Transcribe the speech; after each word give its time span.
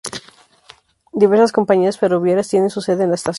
Diversas 1.13 1.51
compañías 1.51 1.99
ferroviarias 1.99 2.47
tienen 2.47 2.71
su 2.71 2.81
sede 2.81 3.03
en 3.03 3.09
la 3.09 3.13
estación. 3.17 3.29